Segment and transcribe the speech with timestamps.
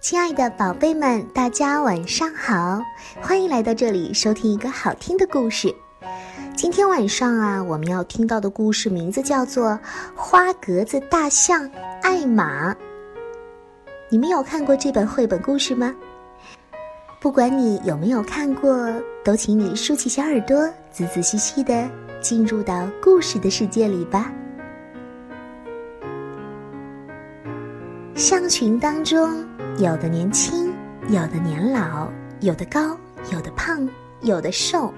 [0.00, 2.82] 亲爱的宝贝们，大家晚上好！
[3.20, 5.74] 欢迎来到这里收听一个好听的故事。
[6.56, 9.72] 今天晚上啊，我们要听到的故事名字叫做
[10.16, 12.72] 《花格子大象艾玛》。
[14.08, 15.94] 你们有看过这本绘本故事吗？
[17.20, 18.90] 不管你有没有看过，
[19.22, 21.86] 都请你竖起小耳朵，仔仔细细的
[22.22, 24.32] 进入到故事的世界里吧。
[28.14, 29.46] 象群当中，
[29.80, 30.74] 有的年轻，
[31.08, 32.06] 有的年老，
[32.40, 32.94] 有的高，
[33.32, 33.88] 有的胖，
[34.20, 34.92] 有的瘦。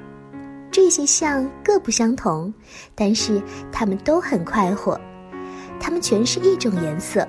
[0.72, 2.52] 这些象各不相同，
[2.92, 3.40] 但是
[3.70, 5.00] 它们都很快活。
[5.78, 7.24] 它们全是一种颜色，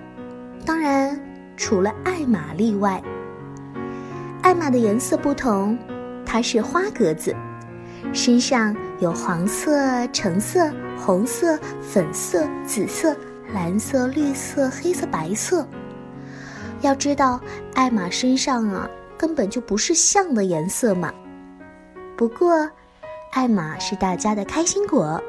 [0.66, 1.16] 当然
[1.56, 3.00] 除了艾玛例外。
[4.42, 5.78] 艾玛的颜色不同，
[6.26, 7.36] 它是花格子，
[8.14, 13.16] 身上有黄色、橙色、红色、粉色、紫色、
[13.54, 15.68] 蓝色、绿色、黑色、白色。
[16.84, 17.40] 要知道，
[17.74, 18.88] 艾玛身上啊
[19.18, 21.12] 根本就不是象的颜色嘛。
[22.18, 22.70] 不过，
[23.32, 25.20] 艾玛是大家的开心果，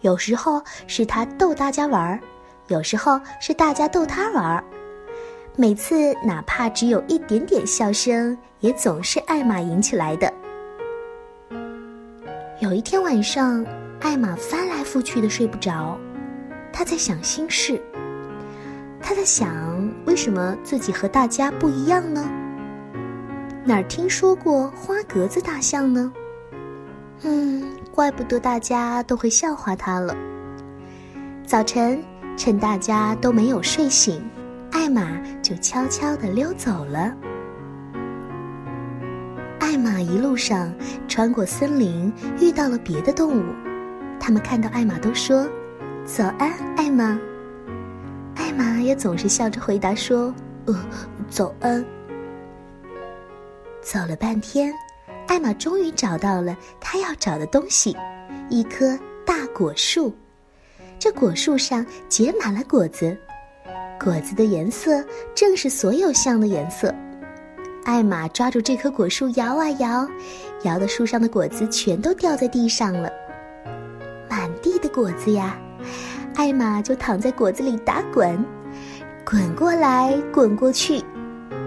[0.00, 2.20] 有时候是他逗大家玩儿，
[2.68, 4.64] 有时候是大家逗他玩儿。
[5.56, 10.32] 每次哪怕只有一点点笑声，也总是艾玛引起来的。
[12.60, 13.66] 有一天晚上，
[14.00, 15.98] 艾玛翻来覆去的睡不着，
[16.72, 17.82] 她在想心事。
[19.04, 19.71] 他在想，
[20.04, 22.28] 为什么自己和大家不一样呢？
[23.64, 26.12] 哪儿听说过花格子大象呢？
[27.22, 30.14] 嗯，怪不得大家都会笑话他了。
[31.46, 32.02] 早晨，
[32.36, 34.20] 趁大家都没有睡醒，
[34.72, 35.06] 艾玛
[35.40, 37.14] 就悄悄地溜走了。
[39.60, 40.74] 艾玛一路上
[41.06, 43.44] 穿过森林，遇到了别的动物，
[44.18, 45.48] 他们看到艾玛都说
[46.04, 47.18] ：“早安，艾玛。”
[48.52, 50.32] 艾玛也总是笑着回答说
[50.66, 50.74] ：“呃，
[51.30, 51.82] 早安。”
[53.80, 54.70] 走了半天，
[55.26, 57.96] 艾玛终于找到了她要找的东西——
[58.50, 60.14] 一棵大果树。
[60.98, 63.16] 这果树上结满了果子，
[63.98, 65.02] 果子的颜色
[65.34, 66.94] 正是所有象的颜色。
[67.84, 70.06] 艾玛抓住这棵果树摇啊摇，
[70.64, 73.10] 摇的树上的果子全都掉在地上了，
[74.28, 75.58] 满地的果子呀！
[76.34, 78.44] 艾玛就躺在果子里打滚，
[79.24, 81.02] 滚过来，滚过去，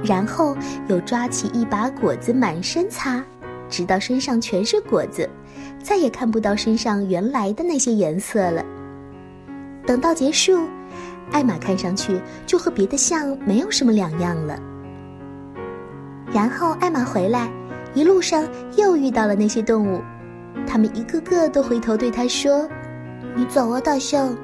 [0.03, 0.56] 然后
[0.88, 3.24] 又抓起一把果子满身擦，
[3.70, 5.30] 直到身上全是果子，
[5.81, 8.64] 再也看不到身上原来的那些颜色了。
[9.86, 10.68] 等到结束，
[11.32, 14.59] 艾玛看上去就和别的象没有什么两样了。
[16.32, 17.50] 然后艾玛回来，
[17.94, 18.44] 一路上
[18.76, 20.02] 又遇到了那些动物，
[20.68, 22.68] 他们一个个都回头对她说
[23.36, 24.36] ：“你走啊，大象。”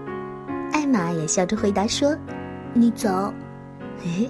[0.72, 2.18] 艾玛也笑着回答说
[2.74, 3.34] ：“你走。”
[4.04, 4.28] 哎，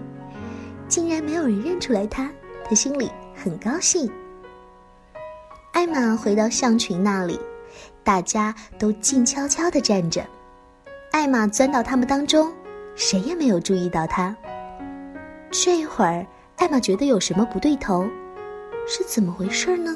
[0.88, 2.30] 竟然没有人认出来他，
[2.66, 4.12] 他心里很高兴。
[5.72, 7.40] 艾玛回到象群那里，
[8.04, 10.26] 大家都静悄悄地站着。
[11.12, 12.52] 艾玛钻到他们当中，
[12.96, 14.36] 谁也没有注意到他。
[15.50, 16.26] 这会儿，
[16.58, 18.06] 艾玛觉得有什么不对头，
[18.86, 19.96] 是怎么回事呢？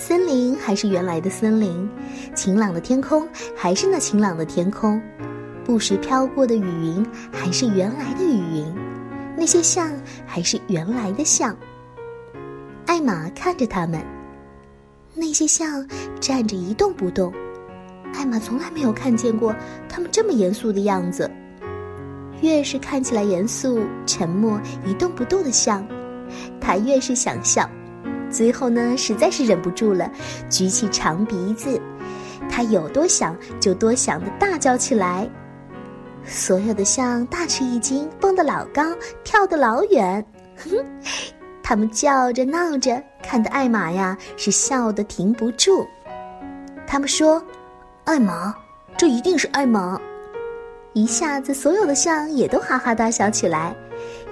[0.00, 1.86] 森林还是原来的森林，
[2.34, 4.98] 晴朗的天空还是那晴朗的天空，
[5.62, 8.74] 不时飘过的雨云还是原来的雨云，
[9.36, 9.92] 那些象
[10.26, 11.54] 还是原来的象。
[12.86, 14.02] 艾玛看着他们，
[15.14, 15.86] 那些象
[16.18, 17.30] 站着一动不动，
[18.14, 19.54] 艾玛从来没有看见过
[19.86, 21.30] 他们这么严肃的样子。
[22.40, 25.86] 越是看起来严肃、沉默、一动不动的象，
[26.58, 27.68] 他越是想笑。
[28.30, 30.10] 最后呢，实在是忍不住了，
[30.48, 31.80] 举起长鼻子，
[32.48, 35.28] 他有多想就多想的大叫起来。
[36.24, 38.82] 所有的象大吃一惊，蹦得老高，
[39.24, 40.24] 跳得老远。
[40.56, 40.84] 哼，
[41.62, 45.86] 他们叫着闹着，看得艾玛呀是笑得停不住。
[46.86, 47.42] 他们说
[48.04, 48.54] ：“艾玛，
[48.96, 49.98] 这一定是艾玛。”
[50.92, 53.74] 一下子，所有的象也都哈哈大笑起来。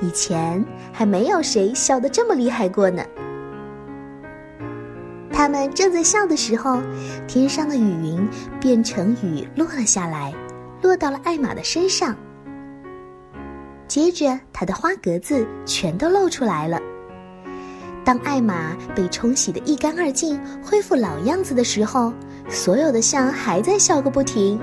[0.02, 3.02] 以前还没有谁笑得这么厉害过呢。
[5.38, 6.82] 他们正在笑的时候，
[7.28, 8.28] 天上的雨云
[8.60, 10.34] 变成雨落了下来，
[10.82, 12.16] 落到了艾玛的身上。
[13.86, 16.80] 接着，她的花格子全都露出来了。
[18.04, 22.12] 当艾玛被冲洗得一干二净，恢复老样子的时候，
[22.48, 24.60] 所有的象还在笑个不停。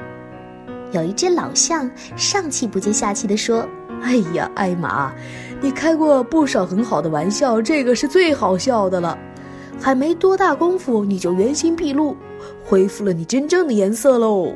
[0.91, 3.65] 有一只老象上气不接下气地说
[4.03, 5.13] ：“哎呀，艾玛，
[5.61, 9.17] 你开过不少很好的玩笑，这个是最好笑的了。”
[9.79, 12.15] 还没多大功夫，你就原形毕露，
[12.63, 14.53] 恢复了你真正的颜色喽。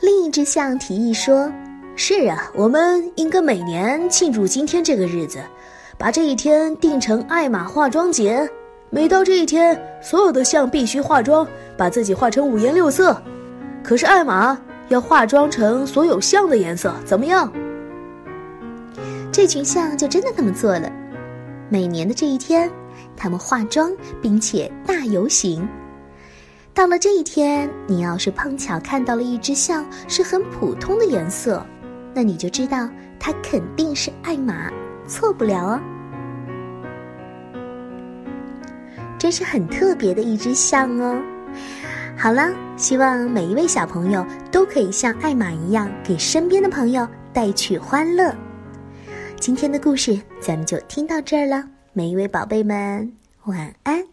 [0.00, 1.52] 另一只象提议说
[1.94, 5.38] ：“是啊，我们应该每年庆祝今天这个日子，
[5.96, 8.48] 把这一天定成艾玛化妆节。
[8.90, 11.46] 每到这一天，所有的象必须化妆，
[11.76, 13.16] 把自己化成五颜六色。
[13.82, 17.50] 可是艾玛要化妆成所有象的颜色，怎么样？
[19.30, 20.90] 这群象就真的那么做了。
[21.68, 22.70] 每年的这一天，
[23.16, 25.68] 他们化妆并且大游行。
[26.74, 31.64] 到了这一天，你要是碰巧看到了一只象是很普通的颜色，
[32.14, 32.88] 那你就知道
[33.18, 34.72] 它肯定是艾玛，
[35.06, 35.80] 错不了哦。
[39.18, 41.22] 这是很特别的一只象哦。
[42.16, 48.34] 好了，希望每一位小朋友都可以像艾玛一样，给身边的朋友带去欢乐。
[49.38, 51.64] 今天的故事咱们就听到这儿了，
[51.94, 53.12] 每一位宝贝们
[53.44, 54.11] 晚安。